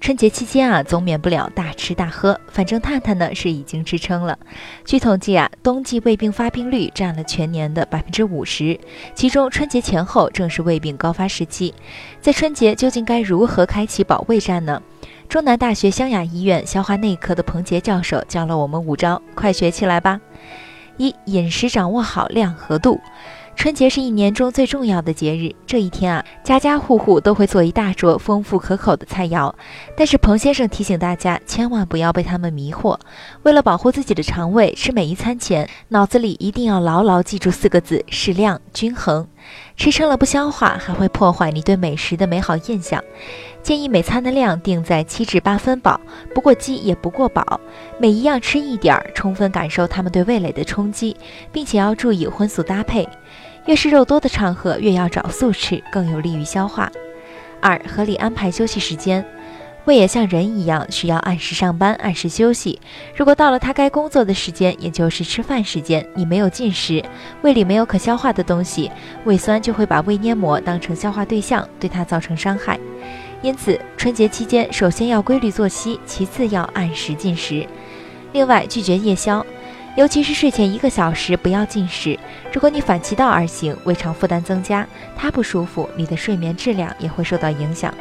[0.00, 4.38] 春节期间啊，总免不了大吃大喝，反正探探呢是已经支撑了。
[4.84, 8.78] 据统计啊，冬季胃病发病率占了全年的百分之五十，
[9.14, 11.74] 其中春节前后正是胃病高发时期。
[12.20, 14.80] 在春节究竟该如何开启保卫战呢？
[15.28, 20.20] 中南大学湘雅医院消化内科的彭杰教授教了我们五招，快学起来吧！
[20.98, 23.00] 一、饮食掌握好量和度。
[23.56, 29.52] 春节是一年中最重要的节日，这一天啊，家家户户都会做一大桌丰富可口的菜肴。
[29.96, 32.96] 但是彭先生提醒大家，千万不要被他们迷惑。
[33.42, 39.26] 为了保护自己的肠胃，吃每一餐前，脑子里一定要牢牢记住四个字：适量、均衡。
[39.76, 43.02] 吃撑了不消化，还会破坏你对美食的美好印象。
[43.62, 46.00] 建议每餐的量定在七至八分饱，
[46.34, 47.60] 不过饥也不过饱。
[47.98, 51.16] 每一样吃一点儿，充分感受它们对味蕾的冲击，
[51.50, 53.08] 并且要注意荤素搭配。
[53.66, 56.90] 越是肉多的场合，越要找素吃，更有利于消化。
[57.60, 59.24] 二、合理安排休息时间。
[59.86, 62.80] 胃也像人一样，需要按时上班、按时休息。
[63.14, 67.04] 如果到了它该工作的时间，也就是吃饭时间，你没有进食，
[67.42, 68.90] 胃里没有可消化的东西，
[69.24, 72.78] 胃酸就会把胃黏膜当成消化对象，对它造成伤害。
[73.42, 77.64] 因此，春节期间，首先要规律作息，其次要按时进食。
[78.32, 79.46] 另外，拒绝夜宵。
[79.96, 82.18] 尤其是睡前一个小时不要进食。
[82.52, 84.86] 如果你反其道而行，胃肠负担增加，
[85.16, 87.92] 它不舒服，你的睡眠质量也会受到影响。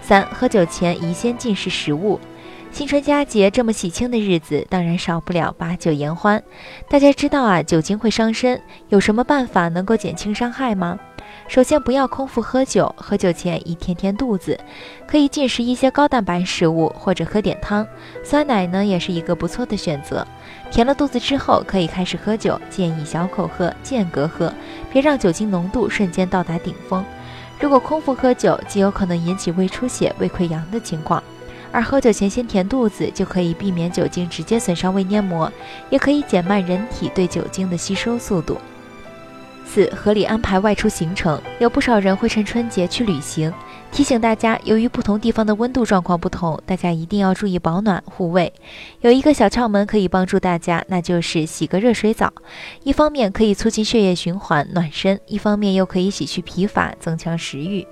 [0.00, 2.18] 三、喝酒前宜先进食食物。
[2.70, 6.42] 新春佳节这么喜庆的日子，当然少不了把酒言欢。
[6.88, 8.58] 大家知道啊，酒精会伤身，
[8.88, 10.98] 有什么办法能够减轻伤害吗？
[11.48, 14.58] 首先，不要空腹喝酒，喝酒前宜填填肚子，
[15.06, 17.86] 可以进食一些高蛋白食物，或者喝点汤。
[18.24, 20.26] 酸奶呢，也是一个不错的选择。
[20.70, 24.50] 填了肚子之后，可以开始喝酒，建议小口喝，间隔喝，
[24.90, 27.04] 别让酒精浓度瞬间到达顶峰。
[27.60, 31.22] 如果空腹喝酒，极有可能引起胃出血、胃溃疡的情况。
[31.70, 35.52] 而喝酒前先填肚子，就可以避免酒精直接损伤胃黏膜，
[35.90, 38.56] 也可以减慢人体对酒精的吸收速度。
[39.64, 41.40] 四、合理安排外出行程。
[41.58, 43.52] 有不少人会趁春节去旅行，
[43.90, 48.52] 提醒大家，由于不同地方的温度状况不同，大家一定要注意保暖护胃。
[49.00, 52.32] 有一个小窍门可以帮助大家，那就是洗个热水澡。
[52.82, 57.86] 一方面可以促进血液循环暖身，一方面又可以洗去疲乏，增强食欲。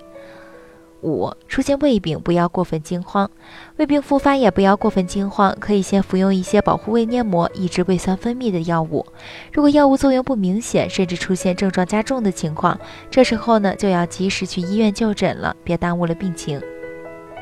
[1.02, 3.30] 五、出现胃病不要过分惊慌，
[3.76, 9.06] 胃病复发也不要过分惊慌，可以先服用一些保护胃黏膜、抑制胃酸分泌的药物。
[9.52, 12.78] 如果药物作用不明显，甚至出现症状加重的情况，
[13.10, 16.60] 这时候呢就要及时去医院就诊了，别耽误了病情。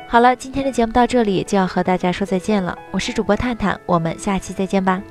[0.07, 5.01] 好了，今天的节目到这里就要和大家说再见了，我是主播探探，我们下期再见吧。